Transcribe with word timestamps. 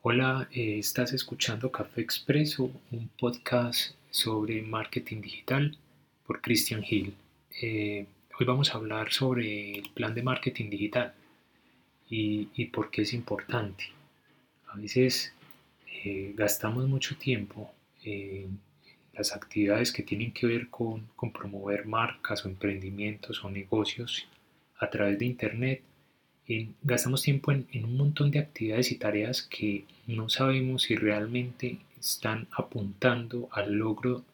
Hola, 0.00 0.48
eh, 0.52 0.78
estás 0.78 1.12
escuchando 1.12 1.72
Café 1.72 2.02
Expreso, 2.02 2.70
un 2.92 3.08
podcast 3.18 3.96
sobre 4.10 4.62
marketing 4.62 5.20
digital 5.20 5.76
por 6.24 6.40
Christian 6.40 6.84
Hill. 6.88 7.16
Eh, 7.60 8.06
hoy 8.38 8.46
vamos 8.46 8.70
a 8.72 8.78
hablar 8.78 9.12
sobre 9.12 9.72
el 9.78 9.90
plan 9.90 10.14
de 10.14 10.22
marketing 10.22 10.70
digital 10.70 11.14
y, 12.08 12.64
por 12.66 12.92
qué 12.92 13.02
es 13.02 13.12
importante. 13.12 13.86
A 14.68 14.76
veces 14.76 15.32
eh, 16.04 16.32
gastamos 16.36 16.86
mucho 16.86 17.16
tiempo 17.16 17.68
en 18.04 18.60
las 19.14 19.34
actividades 19.34 19.90
que 19.90 20.04
tienen 20.04 20.30
que 20.30 20.46
ver 20.46 20.68
con 20.70 21.08
promover 21.32 21.86
marcas 21.86 22.44
o 22.44 22.48
emprendimientos 22.48 23.42
o 23.42 23.50
negocios 23.50 24.28
a 24.78 24.88
través 24.90 25.18
de 25.18 25.26
Internet 25.26 25.82
gastamos 26.82 27.22
tiempo 27.22 27.52
en, 27.52 27.66
un 27.84 27.96
montón 27.96 28.30
de 28.30 28.38
actividades 28.38 28.90
y 28.90 28.96
tareas 28.96 29.42
que 29.42 29.84
no 30.06 30.30
sabemos 30.30 30.82
si 30.82 30.96
realmente 30.96 31.78
están 32.00 32.48
apuntando 32.52 33.48
al 33.52 33.74
logro 33.74 34.24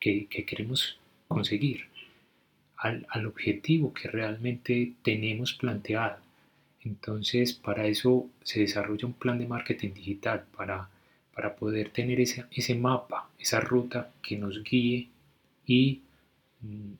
que, 0.00 0.26
queremos 0.26 0.98
conseguir, 1.28 1.86
al, 2.76 3.06
objetivo 3.26 3.92
que 3.94 4.08
realmente 4.08 4.94
tenemos 5.02 5.52
planteado. 5.52 6.18
Entonces, 6.82 7.52
para 7.52 7.86
eso 7.86 8.28
se 8.42 8.60
desarrolla 8.60 9.06
un 9.06 9.12
plan 9.12 9.38
de 9.38 9.46
marketing 9.46 9.90
digital, 9.92 10.46
para, 10.56 10.88
para 11.34 11.54
poder 11.54 11.90
tener 11.90 12.20
ese, 12.20 12.46
ese 12.50 12.74
mapa, 12.74 13.28
esa 13.38 13.60
ruta 13.60 14.10
que 14.22 14.36
nos 14.36 14.64
guíe 14.64 15.08
y 15.66 16.00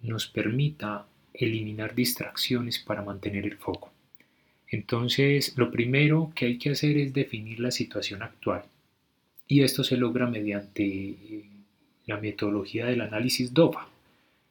nos 0.02 0.28
permita 0.28 1.06
eliminar 1.34 1.94
distracciones 1.94 2.78
para 2.78 3.02
mantener 3.02 3.46
el 3.46 3.56
foco. 3.56 3.90
Entonces, 4.70 5.54
lo 5.56 5.70
primero 5.70 6.32
que 6.34 6.46
hay 6.46 6.58
que 6.58 6.70
hacer 6.70 6.96
es 6.96 7.12
definir 7.12 7.58
la 7.58 7.72
situación 7.72 8.22
actual. 8.22 8.62
Y 9.48 9.62
esto 9.62 9.82
se 9.82 9.96
logra 9.96 10.26
mediante 10.28 10.84
eh, 10.84 11.44
la 12.06 12.18
metodología 12.18 12.86
del 12.86 13.00
análisis 13.00 13.52
DOFA, 13.52 13.88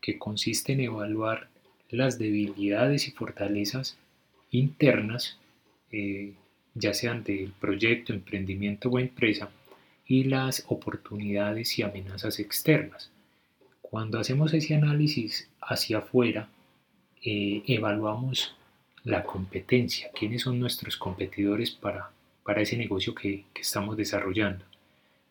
que 0.01 0.17
consiste 0.17 0.73
en 0.73 0.81
evaluar 0.81 1.47
las 1.89 2.19
debilidades 2.19 3.07
y 3.07 3.11
fortalezas 3.11 3.97
internas, 4.51 5.37
eh, 5.91 6.33
ya 6.73 6.93
sean 6.93 7.23
del 7.23 7.53
proyecto, 7.59 8.13
emprendimiento 8.13 8.89
o 8.89 8.99
empresa, 8.99 9.49
y 10.05 10.25
las 10.25 10.65
oportunidades 10.67 11.79
y 11.79 11.83
amenazas 11.83 12.39
externas. 12.39 13.09
Cuando 13.81 14.19
hacemos 14.19 14.53
ese 14.53 14.75
análisis 14.75 15.47
hacia 15.61 15.99
afuera, 15.99 16.49
eh, 17.23 17.63
evaluamos 17.67 18.55
la 19.03 19.23
competencia, 19.23 20.09
quiénes 20.17 20.43
son 20.43 20.59
nuestros 20.59 20.97
competidores 20.97 21.71
para, 21.71 22.11
para 22.43 22.61
ese 22.61 22.77
negocio 22.77 23.15
que, 23.15 23.45
estamos 23.59 23.97
desarrollando. 23.97 24.65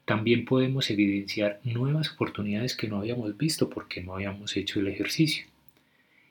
También 0.04 0.44
podemos 0.44 0.90
evidenciar 0.90 1.60
nuevas 1.64 2.12
oportunidades 2.12 2.76
que 2.76 2.88
no 2.88 2.98
habíamos 2.98 3.36
visto 3.36 3.68
porque 3.68 4.02
no 4.02 4.14
habíamos 4.14 4.56
hecho 4.56 4.80
el 4.80 4.88
ejercicio. 4.88 5.46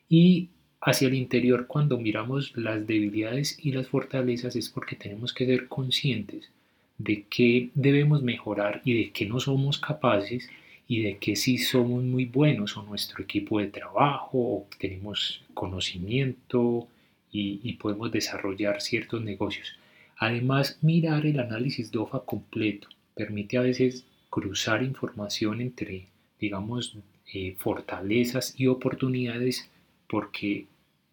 Y 0.10 0.50
hacia 0.82 1.08
el 1.08 1.16
interior, 1.16 1.68
cuando 1.68 1.98
miramos 1.98 2.56
las 2.56 2.88
debilidades 2.88 3.58
y 3.62 3.72
las 3.72 3.88
fortalezas, 3.88 4.56
es 4.56 4.70
porque 4.70 4.96
tenemos 4.96 5.34
que 5.34 5.46
ser 5.46 5.68
conscientes 5.68 6.50
de 6.98 7.26
qué 7.30 7.70
debemos 7.76 8.24
mejorar 8.24 8.82
y 8.84 8.94
de 8.94 9.12
qué 9.12 9.26
no 9.26 9.40
somos 9.40 9.78
capaces 9.80 10.50
y 10.88 11.02
de 11.02 11.18
que 11.18 11.36
sí 11.36 11.58
somos 11.58 12.04
muy 12.04 12.26
buenos 12.26 12.78
o 12.78 12.84
nuestro 12.84 13.24
equipo 13.24 13.60
de 13.60 13.68
trabajo 13.68 14.38
o 14.38 14.68
tenemos 14.80 15.44
conocimiento 15.54 16.88
y, 17.32 17.74
podemos 17.74 18.12
desarrollar 18.12 18.82
ciertos 18.82 19.22
negocios. 19.22 19.78
Además, 20.18 20.80
mirar 20.82 21.26
el 21.26 21.40
análisis 21.40 21.92
DOFA 21.92 22.26
completo 22.26 22.88
permite 23.16 23.58
a 23.58 23.62
veces 23.62 24.06
cruzar 24.30 24.84
información 24.84 25.62
entre, 25.62 26.08
digamos, 26.40 26.98
eh, 27.34 27.56
fortalezas 27.58 28.54
y 28.58 28.68
oportunidades 28.68 29.70
porque 30.08 30.66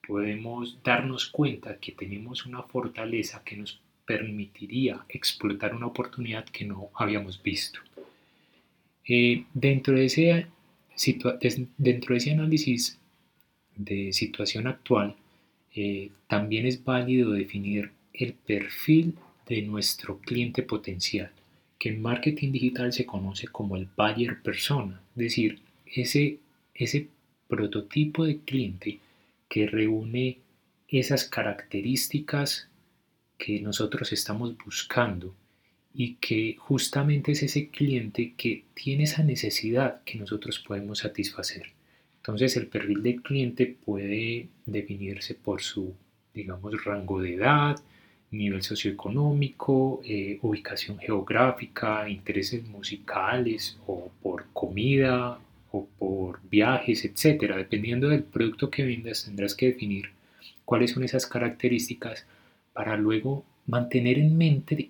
podemos 0.06 0.78
darnos 0.82 1.26
cuenta 1.26 1.78
que 1.78 1.92
tenemos 1.92 2.46
una 2.46 2.62
fortaleza 2.62 3.42
que 3.44 3.56
nos 3.56 3.81
permitiría 4.06 5.04
explotar 5.08 5.75
una 5.75 5.86
oportunidad 5.86 6.44
que 6.44 6.64
no 6.64 6.91
habíamos 6.94 7.42
visto. 7.42 7.81
Eh, 9.06 9.44
dentro, 9.52 9.94
de 9.94 10.06
ese, 10.06 10.46
dentro 11.78 12.14
de 12.14 12.16
ese 12.16 12.31
análisis 12.32 12.98
de 13.76 14.12
situación 14.12 14.66
actual, 14.66 15.16
eh, 15.74 16.10
también 16.28 16.66
es 16.66 16.84
válido 16.84 17.32
definir 17.32 17.90
el 18.12 18.34
perfil 18.34 19.16
de 19.46 19.62
nuestro 19.62 20.18
cliente 20.20 20.62
potencial, 20.62 21.30
que 21.78 21.88
en 21.88 22.00
marketing 22.00 22.52
digital 22.52 22.92
se 22.92 23.04
conoce 23.04 23.48
como 23.48 23.76
el 23.76 23.88
buyer 23.96 24.40
persona, 24.40 25.00
es 25.16 25.22
decir, 25.22 25.58
ese, 25.86 26.38
ese 26.74 27.08
prototipo 27.48 28.24
de 28.24 28.38
cliente 28.38 29.00
que 29.48 29.66
reúne 29.66 30.38
esas 30.88 31.24
características 31.24 32.68
que 33.36 33.60
nosotros 33.60 34.12
estamos 34.12 34.56
buscando 34.64 35.34
y 35.92 36.14
que 36.14 36.56
justamente 36.58 37.32
es 37.32 37.42
ese 37.42 37.68
cliente 37.68 38.34
que 38.36 38.64
tiene 38.74 39.04
esa 39.04 39.22
necesidad 39.22 40.02
que 40.04 40.18
nosotros 40.18 40.58
podemos 40.58 41.00
satisfacer. 41.00 41.72
Entonces 42.24 42.56
el 42.56 42.68
perfil 42.68 43.02
del 43.02 43.20
cliente 43.20 43.76
puede 43.84 44.48
definirse 44.64 45.34
por 45.34 45.60
su, 45.60 45.92
digamos, 46.32 46.82
rango 46.82 47.20
de 47.20 47.34
edad, 47.34 47.78
nivel 48.30 48.62
socioeconómico, 48.62 50.00
eh, 50.06 50.38
ubicación 50.40 50.96
geográfica, 50.98 52.08
intereses 52.08 52.66
musicales 52.66 53.76
o 53.86 54.10
por 54.22 54.46
comida 54.54 55.38
o 55.70 55.86
por 55.98 56.40
viajes, 56.48 57.04
etcétera. 57.04 57.58
Dependiendo 57.58 58.08
del 58.08 58.22
producto 58.22 58.70
que 58.70 58.84
vendas, 58.84 59.26
tendrás 59.26 59.54
que 59.54 59.66
definir 59.66 60.06
cuáles 60.64 60.92
son 60.92 61.04
esas 61.04 61.26
características 61.26 62.26
para 62.72 62.96
luego 62.96 63.44
mantener 63.66 64.18
en 64.18 64.34
mente 64.34 64.88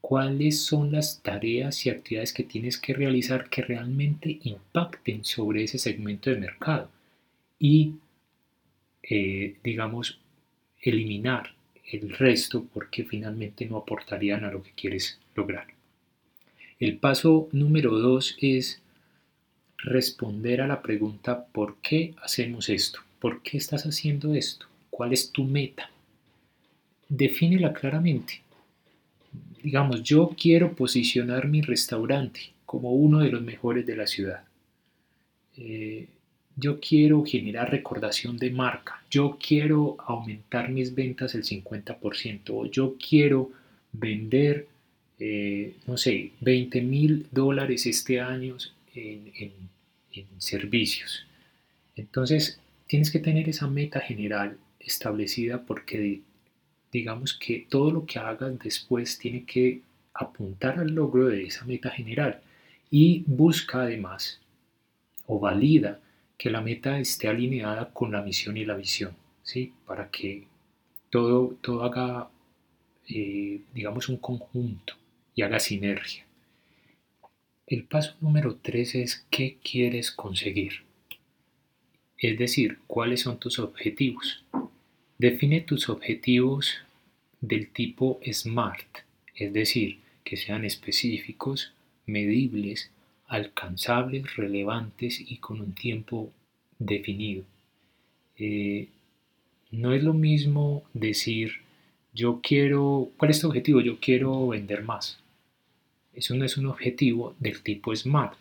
cuáles 0.00 0.62
son 0.64 0.92
las 0.92 1.22
tareas 1.22 1.84
y 1.84 1.90
actividades 1.90 2.32
que 2.32 2.44
tienes 2.44 2.78
que 2.78 2.94
realizar 2.94 3.48
que 3.50 3.62
realmente 3.62 4.38
impacten 4.44 5.24
sobre 5.24 5.64
ese 5.64 5.78
segmento 5.78 6.30
de 6.30 6.36
mercado 6.36 6.90
y, 7.58 7.94
eh, 9.02 9.56
digamos, 9.62 10.18
eliminar 10.80 11.54
el 11.90 12.10
resto 12.10 12.64
porque 12.72 13.04
finalmente 13.04 13.66
no 13.66 13.78
aportarían 13.78 14.44
a 14.44 14.50
lo 14.50 14.62
que 14.62 14.72
quieres 14.72 15.18
lograr. 15.34 15.66
El 16.78 16.98
paso 16.98 17.48
número 17.52 17.98
dos 17.98 18.36
es 18.40 18.80
responder 19.78 20.60
a 20.60 20.66
la 20.66 20.82
pregunta 20.82 21.46
¿por 21.46 21.76
qué 21.76 22.14
hacemos 22.22 22.68
esto? 22.68 23.00
¿Por 23.18 23.42
qué 23.42 23.58
estás 23.58 23.84
haciendo 23.84 24.34
esto? 24.34 24.66
¿Cuál 24.90 25.12
es 25.12 25.32
tu 25.32 25.44
meta? 25.44 25.90
Defínela 27.08 27.72
claramente 27.72 28.42
digamos, 29.62 30.02
yo 30.02 30.34
quiero 30.40 30.74
posicionar 30.74 31.48
mi 31.48 31.60
restaurante 31.60 32.52
como 32.66 32.92
uno 32.92 33.20
de 33.20 33.30
los 33.30 33.42
mejores 33.42 33.86
de 33.86 33.96
la 33.96 34.06
ciudad. 34.06 34.44
Eh, 35.56 36.06
yo 36.56 36.80
quiero 36.80 37.24
generar 37.24 37.70
recordación 37.70 38.36
de 38.36 38.50
marca. 38.50 39.02
Yo 39.10 39.38
quiero 39.40 39.96
aumentar 40.00 40.70
mis 40.70 40.94
ventas 40.94 41.34
el 41.34 41.44
50%. 41.44 42.42
O 42.50 42.66
yo 42.66 42.96
quiero 42.98 43.50
vender, 43.92 44.66
eh, 45.18 45.74
no 45.86 45.96
sé, 45.96 46.32
20 46.40 46.82
mil 46.82 47.26
dólares 47.30 47.86
este 47.86 48.20
año 48.20 48.56
en, 48.94 49.32
en 50.12 50.26
servicios. 50.38 51.26
Entonces, 51.96 52.60
tienes 52.86 53.10
que 53.10 53.18
tener 53.18 53.48
esa 53.48 53.68
meta 53.68 54.00
general 54.00 54.56
establecida 54.80 55.62
porque 55.64 56.22
digamos 56.92 57.34
que 57.34 57.66
todo 57.68 57.90
lo 57.90 58.06
que 58.06 58.18
hagas 58.18 58.58
después 58.58 59.18
tiene 59.18 59.44
que 59.44 59.82
apuntar 60.14 60.78
al 60.78 60.94
logro 60.94 61.28
de 61.28 61.44
esa 61.44 61.64
meta 61.64 61.90
general 61.90 62.40
y 62.90 63.24
busca 63.26 63.82
además 63.82 64.40
o 65.26 65.38
valida 65.38 66.00
que 66.36 66.50
la 66.50 66.60
meta 66.60 66.98
esté 66.98 67.28
alineada 67.28 67.92
con 67.92 68.12
la 68.12 68.22
misión 68.22 68.56
y 68.56 68.64
la 68.64 68.76
visión, 68.76 69.14
¿sí? 69.42 69.72
Para 69.86 70.10
que 70.10 70.46
todo, 71.10 71.56
todo 71.60 71.82
haga, 71.82 72.30
eh, 73.08 73.60
digamos, 73.74 74.08
un 74.08 74.16
conjunto 74.18 74.94
y 75.34 75.42
haga 75.42 75.58
sinergia. 75.60 76.24
El 77.66 77.84
paso 77.84 78.14
número 78.20 78.56
tres 78.62 78.94
es 78.94 79.26
qué 79.30 79.58
quieres 79.62 80.10
conseguir. 80.10 80.84
Es 82.16 82.38
decir, 82.38 82.78
cuáles 82.86 83.20
son 83.20 83.38
tus 83.38 83.58
objetivos. 83.58 84.44
Define 85.18 85.62
tus 85.62 85.88
objetivos 85.88 86.76
del 87.40 87.70
tipo 87.70 88.20
SMART, 88.24 88.98
es 89.34 89.52
decir, 89.52 89.98
que 90.22 90.36
sean 90.36 90.64
específicos, 90.64 91.72
medibles, 92.06 92.92
alcanzables, 93.26 94.36
relevantes 94.36 95.20
y 95.20 95.38
con 95.38 95.60
un 95.60 95.74
tiempo 95.74 96.32
definido. 96.78 97.44
Eh, 98.36 98.88
no 99.72 99.92
es 99.92 100.04
lo 100.04 100.14
mismo 100.14 100.84
decir 100.94 101.62
yo 102.14 102.40
quiero, 102.42 103.10
¿cuál 103.16 103.30
es 103.30 103.40
tu 103.40 103.48
objetivo? 103.48 103.80
Yo 103.80 103.98
quiero 104.00 104.48
vender 104.48 104.82
más. 104.82 105.20
Eso 106.12 106.34
no 106.34 106.44
es 106.44 106.56
un 106.56 106.66
objetivo 106.66 107.34
del 107.38 107.62
tipo 107.62 107.94
SMART, 107.94 108.38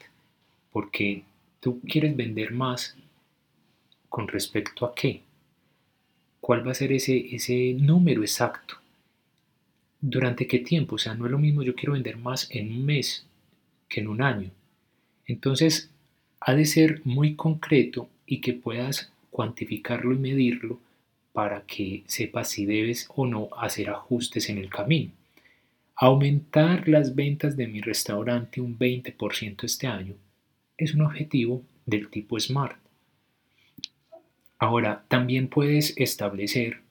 porque 0.71 1.23
tú 1.59 1.79
quieres 1.81 2.15
vender 2.15 2.51
más 2.51 2.95
con 4.09 4.27
respecto 4.27 4.85
a 4.85 4.95
qué. 4.95 5.21
¿Cuál 6.47 6.65
va 6.65 6.71
a 6.71 6.75
ser 6.75 6.93
ese, 6.93 7.35
ese 7.35 7.73
número 7.73 8.21
exacto? 8.21 8.75
¿Durante 9.99 10.47
qué 10.47 10.59
tiempo? 10.59 10.95
O 10.95 10.97
sea, 10.97 11.13
no 11.13 11.25
es 11.25 11.31
lo 11.33 11.39
mismo 11.39 11.61
yo 11.61 11.75
quiero 11.75 11.91
vender 11.91 12.15
más 12.15 12.47
en 12.51 12.71
un 12.71 12.85
mes 12.85 13.27
que 13.89 13.99
en 13.99 14.07
un 14.07 14.21
año. 14.21 14.49
Entonces, 15.25 15.91
ha 16.39 16.55
de 16.55 16.63
ser 16.63 17.01
muy 17.03 17.35
concreto 17.35 18.07
y 18.25 18.39
que 18.39 18.53
puedas 18.53 19.11
cuantificarlo 19.29 20.13
y 20.13 20.19
medirlo 20.19 20.79
para 21.33 21.63
que 21.63 22.05
sepas 22.07 22.49
si 22.49 22.65
debes 22.65 23.09
o 23.13 23.27
no 23.27 23.49
hacer 23.57 23.89
ajustes 23.89 24.47
en 24.47 24.57
el 24.57 24.69
camino. 24.69 25.11
Aumentar 25.97 26.87
las 26.87 27.13
ventas 27.13 27.57
de 27.57 27.67
mi 27.67 27.81
restaurante 27.81 28.61
un 28.61 28.79
20% 28.79 29.65
este 29.65 29.87
año 29.87 30.15
es 30.77 30.93
un 30.93 31.01
objetivo 31.01 31.61
del 31.85 32.07
tipo 32.09 32.39
SMART. 32.39 32.86
Ahora, 34.59 35.05
también 35.07 35.47
puedes 35.47 35.93
establecer 35.97 36.81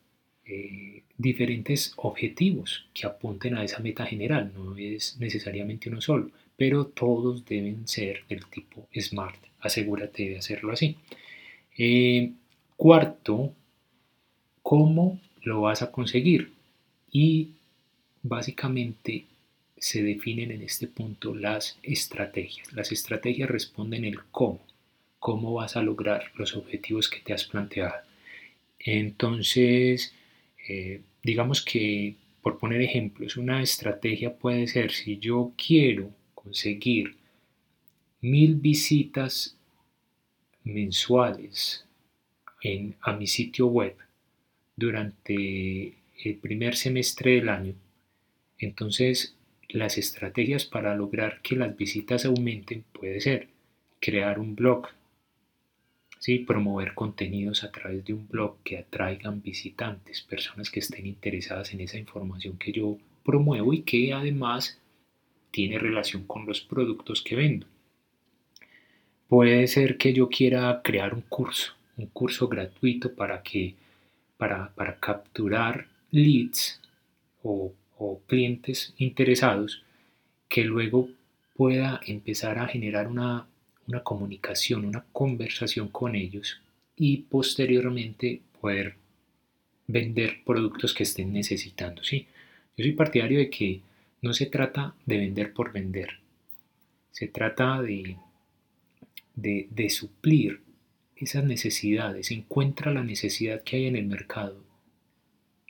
eh, 0.45 1.03
diferentes 1.19 1.93
objetivos 1.97 2.87
que 2.95 3.07
apunten 3.07 3.57
a 3.57 3.65
esa 3.65 3.81
meta 3.81 4.07
general, 4.07 4.53
no 4.55 4.77
es 4.77 5.17
necesariamente 5.19 5.89
uno 5.89 6.01
solo, 6.01 6.31
pero 6.57 6.87
todos 6.87 7.45
deben 7.45 7.87
ser 7.89 8.25
del 8.29 8.47
tipo 8.47 8.89
SMART. 8.95 9.39
Asegúrate 9.61 10.31
de 10.31 10.39
hacerlo 10.39 10.73
así. 10.73 10.97
Eh, 11.77 12.33
cuarto, 12.77 13.53
¿cómo 14.63 15.21
lo 15.43 15.63
vas 15.63 15.83
a 15.83 15.91
conseguir? 15.91 16.53
Y 17.11 17.51
básicamente 18.23 19.27
se 19.79 20.03
definen 20.03 20.51
en 20.51 20.63
este 20.63 20.87
punto 20.87 21.35
las 21.35 21.79
estrategias. 21.83 22.73
Las 22.73 22.93
estrategias 22.93 23.51
responden 23.51 24.05
el 24.05 24.23
cómo, 24.31 24.61
cómo 25.27 25.55
vas 25.55 25.77
a 25.77 25.83
lograr 25.83 26.31
los 26.37 26.55
objetivos 26.55 27.09
que 27.09 27.19
te 27.19 27.33
has 27.33 27.43
planteado. 27.43 27.97
Entonces, 28.79 30.15
eh, 30.69 31.01
digamos 31.25 31.65
que, 31.65 32.15
por 32.43 32.59
poner 32.59 32.81
ejemplos, 32.81 33.37
una 33.37 33.61
estrategia 33.61 34.37
puede 34.37 34.69
ser 34.69 34.93
si 34.93 35.19
yo 35.19 35.53
quiero 35.57 36.13
conseguir 36.33 37.17
mil 38.21 38.55
visitas 38.55 39.57
mensuales 40.63 41.85
a 43.01 43.13
mi 43.13 43.27
sitio 43.27 43.67
web 43.67 43.97
durante 44.77 45.95
el 46.23 46.37
primer 46.41 46.77
semestre 46.77 47.33
del 47.33 47.49
año, 47.49 47.75
entonces 48.61 49.35
las 49.71 49.99
estrategias 49.99 50.67
para 50.67 50.95
lograr 50.95 51.43
que 51.43 51.57
las 51.57 51.77
visitas 51.77 52.25
aumenten 52.27 52.85
puede 52.93 53.21
ser 53.21 53.49
crear 53.99 54.39
un 54.39 54.55
blog, 54.55 54.87
¿sí? 56.19 56.41
promover 56.41 56.95
contenidos 56.95 57.65
a 57.65 57.71
través 57.71 58.05
de 58.05 58.15
un 58.15 58.27
blog 58.29 58.57
que 58.63 58.79
atraigan 58.79 59.43
visitantes, 59.43 60.23
personas 60.23 60.71
que 60.71 60.81
estén 60.81 61.07
interesadas 61.07 61.73
en 61.73 61.81
esa 61.81 61.99
información 61.99 62.59
que 62.59 62.73
yo 62.73 62.99
promuevo 63.25 63.73
y 63.73 63.83
que 63.83 64.13
además 64.13 64.81
tiene 65.51 65.79
relación 65.79 66.25
con 66.25 66.47
los 66.47 66.61
productos 66.61 67.23
que 67.23 67.37
vendo. 67.37 67.67
Puede 69.29 69.67
ser 69.67 69.99
que 69.99 70.13
yo 70.13 70.29
quiera 70.29 70.83
crear 70.83 71.15
un 71.15 71.23
curso, 71.23 71.73
un 71.97 72.07
curso 72.07 72.49
gratuito 72.49 73.15
para 73.15 73.43
que 73.43 73.75
para, 74.37 74.73
para 74.75 74.99
capturar 75.01 75.89
leads 76.11 76.81
o 77.43 77.73
o 77.99 78.21
clientes 78.27 78.95
interesados 78.99 79.83
que 80.49 80.65
luego 80.65 81.09
pueda 81.55 82.01
empezar 82.07 82.59
a 82.59 82.69
generar 82.69 83.09
una, 83.09 83.47
comunicación, 84.03 84.85
una 84.85 85.05
conversación 85.13 85.89
con 85.89 86.15
ellos 86.15 86.61
y 86.97 87.19
posteriormente 87.19 88.41
poder 88.61 88.97
vender 89.87 90.43
productos 90.45 90.95
que 90.95 91.05
estén 91.05 91.33
necesitando. 91.33 92.03
¿sí? 92.03 92.27
Yo 92.77 92.85
soy 92.85 92.93
partidario 92.93 93.39
de 93.39 93.51
que 93.51 93.81
no 94.23 94.33
se 94.33 94.47
trata 94.47 94.95
de 95.05 95.19
vender 95.19 95.53
por 95.53 95.73
vender, 95.73 96.19
se 97.13 97.29
trata 97.29 97.81
de, 97.83 98.17
de, 99.35 99.69
de 99.71 99.91
suplir 99.91 100.61
esas 101.17 101.45
necesidades, 101.45 102.31
encuentra 102.31 102.93
la 102.93 103.05
necesidad 103.05 103.63
que 103.63 103.77
hay 103.77 103.87
en 103.87 103.97
el 103.97 104.07
mercado 104.07 104.67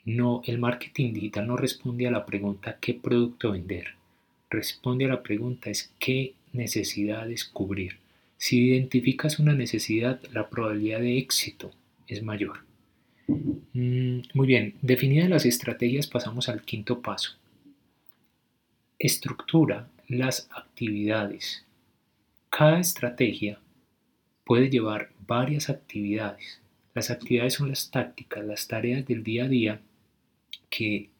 no, 0.06 0.40
el 0.44 0.58
marketing 0.58 1.12
digital 1.12 1.48
no 1.48 1.56
responde 1.56 2.06
a 2.06 2.12
la 2.12 2.24
pregunta 2.26 2.78
qué 2.80 2.94
producto 2.94 3.50
vender. 3.50 3.96
Responde 4.48 5.06
a 5.06 5.08
la 5.08 5.22
pregunta 5.24 5.68
es 5.68 5.92
qué 5.98 6.34
necesidades 6.52 7.44
cubrir. 7.44 7.98
Si 8.38 8.68
identificas 8.70 9.38
una 9.38 9.54
necesidad, 9.54 10.20
la 10.32 10.48
probabilidad 10.48 11.00
de 11.00 11.18
éxito 11.18 11.72
es 12.06 12.22
mayor. 12.22 12.64
Mm, 13.28 14.20
muy 14.34 14.46
bien, 14.46 14.74
definidas 14.82 15.28
las 15.28 15.46
estrategias, 15.46 16.06
pasamos 16.06 16.48
al 16.48 16.62
quinto 16.62 17.00
paso. 17.00 17.32
Estructura 18.98 19.88
las 20.08 20.48
actividades. 20.54 21.64
Cada 22.50 22.80
estrategia 22.80 23.58
puede 24.44 24.70
llevar 24.70 25.10
varias 25.26 25.68
actividades. 25.68 26.60
Las 26.94 27.10
actividades 27.10 27.54
son 27.54 27.68
las 27.68 27.90
tácticas, 27.90 28.44
las 28.44 28.68
tareas 28.68 29.06
del 29.06 29.22
día 29.22 29.44
a 29.44 29.48
día 29.48 29.80
que, 30.70 31.10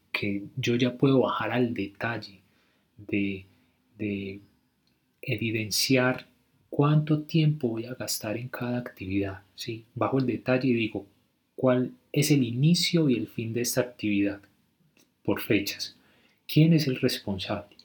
yo 0.55 0.75
ya 0.75 0.97
puedo 0.97 1.19
bajar 1.19 1.51
al 1.51 1.75
detalle 1.75 2.39
de, 2.97 3.45
evidenciar 5.21 6.26
cuánto 6.69 7.21
tiempo 7.21 7.69
voy 7.69 7.85
a 7.85 7.93
gastar 7.93 8.37
en 8.37 8.49
cada 8.49 8.77
actividad. 8.77 9.41
¿sí? 9.55 9.85
Bajo 9.95 10.19
el 10.19 10.25
detalle 10.25 10.67
y 10.69 10.73
digo 10.73 11.05
cuál 11.55 11.91
es 12.11 12.31
el 12.31 12.43
inicio 12.43 13.09
y 13.09 13.15
el 13.15 13.27
fin 13.27 13.53
de 13.53 13.61
esta 13.61 13.81
actividad 13.81 14.41
por 15.23 15.41
fechas. 15.41 15.95
¿Quién 16.47 16.73
es 16.73 16.87
el 16.87 16.99
responsable? 16.99 17.75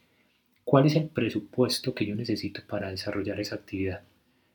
¿Cuál 0.65 0.87
es 0.87 0.95
el 0.95 1.09
presupuesto 1.09 1.95
que 1.95 2.07
yo 2.07 2.15
necesito 2.15 2.63
para 2.67 2.91
desarrollar 2.91 3.41
esa 3.41 3.57
actividad? 3.57 4.03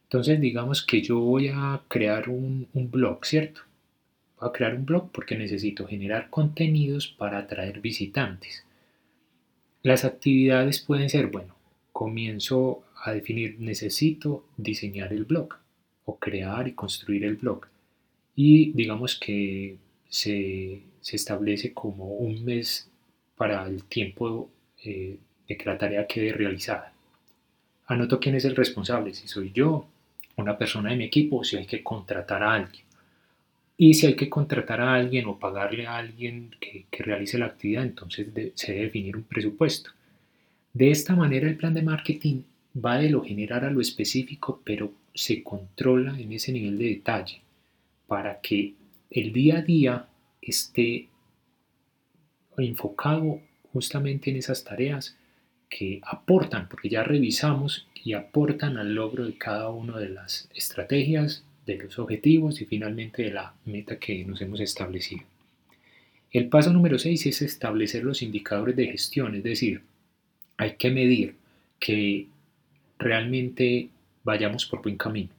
Entonces 0.04 0.40
digamos 0.40 0.86
que 0.86 1.02
yo 1.02 1.20
voy 1.20 1.50
a 1.54 1.82
crear 1.90 2.30
un, 2.30 2.68
un 2.74 2.90
blog, 2.90 3.26
¿cierto? 3.26 3.62
Voy 4.40 4.50
a 4.50 4.54
crear 4.54 4.76
un 4.76 4.86
blog 4.86 5.12
porque 5.12 5.38
necesito 5.38 5.86
generar 5.86 6.30
contenidos 6.30 7.08
para 7.08 7.40
atraer 7.40 7.82
visitantes. 7.82 8.64
Las 9.84 10.06
actividades 10.06 10.80
pueden 10.80 11.10
ser, 11.10 11.28
bueno, 11.28 11.56
comienzo 11.92 12.84
a 13.04 13.12
definir, 13.12 13.58
necesito 13.60 14.46
diseñar 14.58 15.14
el 15.14 15.26
blog 15.26 15.56
o 16.06 16.18
crear 16.18 16.68
y 16.68 16.74
construir 16.74 17.26
el 17.26 17.36
blog. 17.36 17.68
Y 18.36 18.72
digamos 18.74 19.20
que 19.20 19.78
se, 20.10 20.82
establece 21.12 21.74
como 21.74 22.16
un 22.16 22.44
mes 22.44 22.90
para 23.36 23.66
el 23.68 23.84
tiempo 23.84 24.50
eh, 24.84 25.18
de 25.48 25.58
que 25.58 25.66
la 25.66 25.78
tarea 25.78 26.08
quede 26.08 26.34
realizada. 26.34 26.94
Anoto 27.88 28.20
quién 28.20 28.36
es 28.36 28.46
el 28.46 28.56
responsable, 28.56 29.14
si 29.14 29.28
soy 29.28 29.52
yo, 29.54 29.88
una 30.36 30.58
persona 30.58 30.90
de 30.90 30.98
mi 30.98 31.06
equipo 31.06 31.44
si 31.44 31.58
hay 31.58 31.66
que 31.66 31.84
contratar 31.84 32.44
a 32.44 32.54
alguien. 32.54 32.84
Y 33.78 33.94
si 33.94 34.08
hay 34.08 34.16
que 34.16 34.30
contratar 34.30 34.82
a 34.82 34.96
alguien 34.96 35.28
o 35.28 35.38
pagarle 35.38 35.86
a 35.86 35.98
alguien 35.98 36.56
que, 36.60 36.86
realice 37.04 37.38
la 37.38 37.46
actividad, 37.46 37.84
entonces 37.84 38.28
se 38.56 38.72
debe 38.72 38.86
definir 38.86 39.18
un 39.18 39.24
presupuesto. 39.24 39.92
De 40.74 40.92
esta 40.92 41.16
manera 41.16 41.48
el 41.48 41.58
plan 41.58 41.74
de 41.74 41.84
marketing 41.84 42.42
va 42.84 42.98
de 42.98 43.10
lo 43.10 43.24
general 43.24 43.66
a 43.66 43.72
lo 43.72 43.82
específico, 43.82 44.62
pero 44.64 44.94
se 45.14 45.44
controla 45.44 46.20
en 46.20 46.32
ese 46.32 46.52
nivel 46.52 46.78
de 46.78 46.86
detalle 46.86 47.42
para 48.08 48.40
que 48.42 48.74
el 49.10 49.34
día 49.34 49.58
a 49.58 49.62
día 49.62 50.08
esté 50.42 51.08
enfocado 52.58 53.42
justamente 53.74 54.30
en 54.30 54.38
esas 54.38 54.64
tareas 54.64 55.18
que 55.70 56.00
aportan, 56.04 56.70
porque 56.70 56.90
ya 56.90 57.04
revisamos 57.04 57.88
y 58.04 58.14
aportan 58.14 58.78
al 58.78 58.96
logro 58.96 59.26
de 59.26 59.38
cada 59.38 59.70
una 59.70 59.98
de 60.00 60.10
las 60.10 60.50
estrategias 60.56 61.44
de 61.66 61.78
los 61.78 62.00
objetivos 62.00 62.62
y 62.62 62.66
finalmente 62.66 63.24
de 63.24 63.32
la 63.32 63.54
meta 63.66 64.00
que 64.00 64.24
nos 64.24 64.42
hemos 64.42 64.62
establecido. 64.62 65.24
El 66.32 66.48
paso 66.48 66.72
número 66.72 66.98
6 66.98 67.26
es 67.26 67.42
establecer 67.42 68.04
los 68.04 68.22
indicadores 68.22 68.76
de 68.76 68.88
gestión, 68.88 69.36
es 69.36 69.44
decir, 69.44 69.82
hay 70.58 70.76
que 70.76 70.92
medir 70.92 71.36
que 71.80 72.28
realmente 73.00 73.90
vayamos 74.24 74.66
por 74.66 74.82
buen 74.82 74.98
camino. 74.98 75.30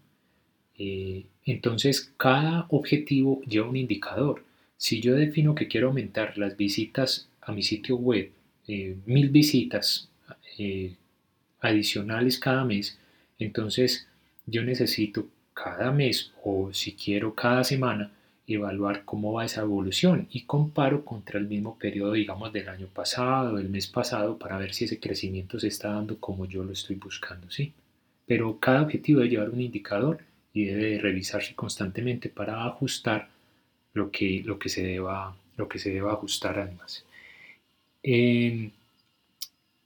Eh, 0.79 1.25
entonces, 1.45 2.13
cada 2.17 2.67
objetivo 2.71 3.41
lleva 3.43 3.69
un 3.69 3.77
indicador. 3.77 4.45
Si 4.77 5.01
yo 5.01 5.15
defino 5.15 5.55
que 5.55 5.69
quiero 5.69 5.89
aumentar 5.89 6.39
las 6.39 6.57
visitas 6.57 7.29
a 7.41 7.53
mi 7.53 7.63
sitio 7.63 7.97
web, 7.97 8.31
eh, 8.69 8.97
mil 9.07 9.31
visitas 9.31 10.09
eh, 10.59 10.95
adicionales 11.61 12.39
cada 12.39 12.65
mes, 12.65 12.99
entonces 13.39 14.07
yo 14.47 14.63
necesito 14.63 15.29
cada 15.55 15.91
mes 15.91 16.33
o 16.45 16.73
si 16.73 16.93
quiero 16.93 17.35
cada 17.35 17.65
semana, 17.65 18.13
evaluar 18.55 19.05
cómo 19.05 19.33
va 19.33 19.45
esa 19.45 19.61
evolución 19.61 20.29
y 20.31 20.43
comparo 20.45 21.05
contra 21.05 21.39
el 21.39 21.47
mismo 21.47 21.79
periodo, 21.79 22.13
digamos, 22.13 22.53
del 22.53 22.69
año 22.69 22.87
pasado, 22.87 23.57
del 23.57 23.69
mes 23.69 23.87
pasado, 23.87 24.39
para 24.39 24.59
ver 24.59 24.73
si 24.75 24.85
ese 24.85 24.99
crecimiento 24.99 25.61
se 25.61 25.69
está 25.69 25.91
dando 25.91 26.19
como 26.19 26.47
yo 26.47 26.65
lo 26.65 26.73
estoy 26.73 26.97
buscando, 26.97 27.51
¿sí? 27.51 27.73
Pero 28.27 28.59
cada 28.59 28.83
objetivo 28.83 29.21
debe 29.21 29.31
llevar 29.31 29.51
un 29.51 29.61
indicador 29.61 30.21
y 30.53 30.65
debe 30.65 30.99
revisarse 30.99 31.55
constantemente 31.55 32.29
para 32.29 32.65
ajustar 32.65 33.29
lo 33.93 34.11
que, 34.11 34.43
lo 34.45 34.59
que, 34.59 34.69
se, 34.69 34.83
deba, 34.83 35.37
lo 35.57 35.69
que 35.69 35.79
se 35.79 35.91
deba 35.91 36.13
ajustar 36.13 36.59
además. 36.59 37.05
Em, 38.03 38.71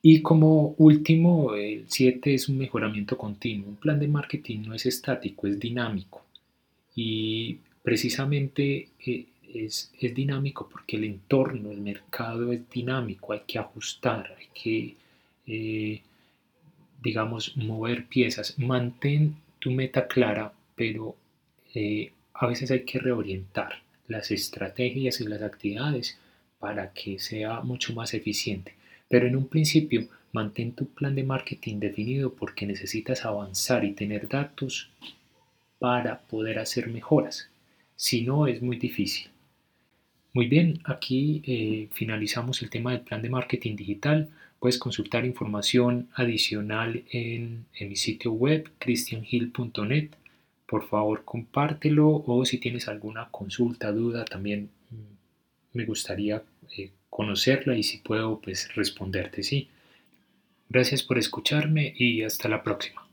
y 0.02 0.23
como 0.23 0.75
último, 0.78 1.54
el 1.54 1.85
7 1.88 2.35
es 2.35 2.49
un 2.49 2.59
mejoramiento 2.59 3.16
continuo. 3.16 3.69
Un 3.69 3.76
plan 3.76 4.00
de 4.00 4.09
marketing 4.09 4.61
no 4.66 4.75
es 4.75 4.87
estático, 4.87 5.47
es 5.47 5.59
dinámico. 5.61 6.25
Y 6.95 7.59
precisamente 7.83 8.89
eh, 9.07 9.27
es, 9.53 9.91
dinámico 10.01 10.69
porque 10.69 10.97
el 10.97 11.05
entorno, 11.05 11.71
el 11.71 11.81
mercado 11.81 12.53
es 12.53 12.69
dinámico, 12.71 13.33
hay 13.33 13.43
que 13.47 13.59
ajustar, 13.59 14.37
hay 14.39 14.49
que, 14.55 14.97
eh, 15.47 16.01
digamos, 17.03 17.57
mover 17.57 18.07
piezas. 18.07 18.59
Mantén 18.59 19.37
tu 19.59 19.71
meta 19.71 20.07
clara, 20.07 20.53
pero 20.75 21.17
eh, 21.75 22.12
a 22.35 22.47
veces 22.47 22.71
hay 22.71 22.85
que 22.85 22.99
reorientar 22.99 23.83
las 24.09 24.31
estrategias 24.31 25.21
y 25.21 25.25
las 25.25 25.43
actividades 25.43 26.19
para 26.59 26.93
que 26.93 27.19
sea 27.19 27.61
mucho 27.61 27.93
más 27.95 28.15
eficiente. 28.15 28.75
Pero 29.09 29.27
en 29.27 29.37
un 29.37 29.49
principio, 29.49 30.09
mantén 30.33 30.73
tu 30.73 30.87
plan 30.87 31.15
de 31.15 31.25
marketing 31.25 31.79
definido 31.79 32.33
porque 32.33 32.67
necesitas 32.67 33.25
avanzar 33.25 33.85
y 33.85 33.93
tener 33.93 34.29
datos 34.29 34.91
para 35.79 36.21
poder 36.21 36.59
hacer 36.59 36.89
mejoras. 36.89 37.51
Si 38.02 38.23
no, 38.23 38.49
es 38.49 38.61
muy 38.61 38.78
difícil. 38.78 39.30
Muy 40.32 40.49
bien, 40.49 40.80
aquí 40.82 41.40
eh, 41.47 41.88
finalizamos 41.92 42.61
el 42.61 42.68
tema 42.68 42.90
del 42.90 43.02
plan 43.02 43.23
de 43.23 43.30
marketing 43.30 43.76
digital. 43.76 44.28
Puedes 44.59 44.76
consultar 44.76 45.25
información 45.25 46.09
adicional 46.14 47.04
en, 47.12 47.64
mi 47.78 47.94
sitio 47.94 48.32
web 48.32 48.68
christianhill.net. 48.80 50.09
Por 50.66 50.88
favor, 50.88 51.25
compártelo 51.25 52.25
o 52.26 52.44
si 52.44 52.59
tienes 52.59 52.88
alguna 52.88 53.28
consulta, 53.30 53.92
duda, 53.92 54.25
también 54.25 54.71
mm, 54.90 55.76
me 55.78 55.85
gustaría 55.85 56.42
eh, 56.76 56.90
conocerla 57.09 57.76
y 57.76 57.85
si 57.85 57.99
puedo, 57.99 58.40
pues 58.40 58.75
responderte, 58.75 59.44
sí. 59.44 59.68
Gracias 60.68 61.04
por 61.04 61.18
escucharme 61.18 61.94
y 61.97 62.23
hasta 62.23 62.49
la 62.49 62.64
próxima. 62.64 63.12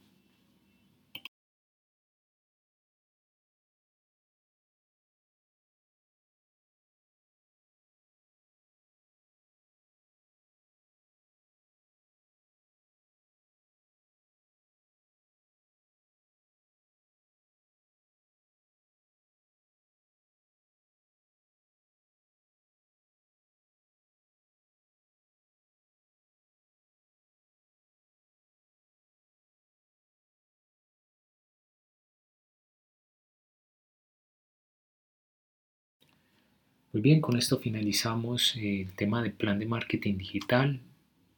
Muy 36.92 37.04
bien, 37.04 37.22
con 37.22 37.38
esto 37.38 37.60
finalizamos 37.60 38.56
eh, 38.56 38.82
el 38.82 38.94
tema 38.94 39.22
del 39.22 39.34
plan 39.34 39.60
de 39.60 39.68
marketing 39.68 40.18
digital. 40.18 40.80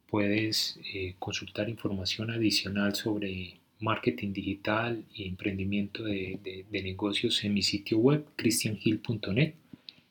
Puedes 0.08 0.80
eh, 0.94 1.14
consultar 1.18 1.68
información 1.68 2.30
adicional 2.30 2.94
sobre 2.94 3.60
marketing 3.78 4.32
digital 4.32 5.04
y 5.14 5.28
emprendimiento 5.28 6.04
de, 6.04 6.64
negocios 6.70 7.44
en 7.44 7.52
mi 7.52 7.60
sitio 7.60 7.98
web 7.98 8.24
christianhill.net 8.36 9.54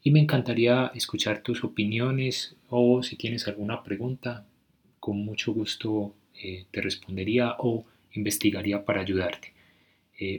y 0.04 0.12
me 0.12 0.20
encantaría 0.20 0.92
escuchar 0.94 1.42
tus 1.42 1.64
opiniones 1.64 2.56
o 2.70 3.02
si 3.02 3.16
tienes 3.16 3.48
alguna 3.48 3.82
pregunta, 3.84 4.46
con 5.00 5.26
mucho 5.26 5.54
gusto 5.54 6.14
eh, 6.36 6.66
te 6.70 6.82
respondería 6.82 7.56
o 7.58 7.86
investigaría 8.14 8.86
para 8.86 9.02
ayudarte. 9.02 9.54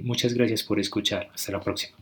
muchas 0.02 0.32
gracias 0.34 0.62
por 0.62 0.78
escuchar. 0.78 1.28
Hasta 1.34 1.50
la 1.50 1.60
próxima. 1.60 2.01